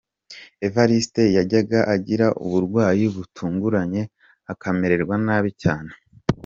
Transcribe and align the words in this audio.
Evariste 0.65 1.23
Yajyaga 1.37 1.79
agira 1.95 2.27
uburwayi 2.45 3.05
butunguranye, 3.15 4.01
akamererwa 4.51 5.15
nabi 5.25 5.51
cyane. 5.63 5.91